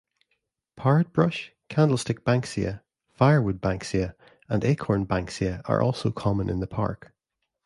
[0.75, 4.15] Parrotbush, candlestick banksia, firewood banksia
[4.49, 7.13] and acorn banksia are also common in the park.